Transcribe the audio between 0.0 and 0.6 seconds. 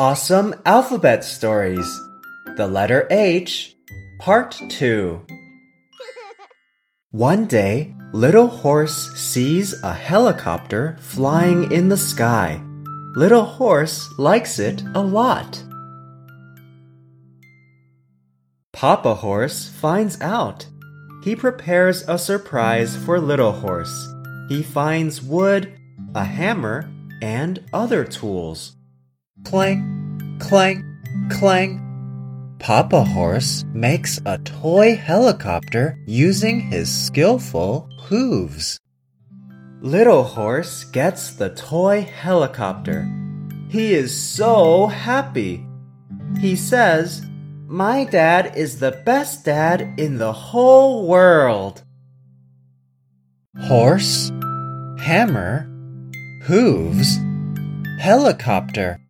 Awesome